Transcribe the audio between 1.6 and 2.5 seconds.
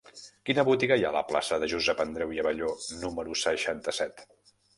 de Josep Andreu i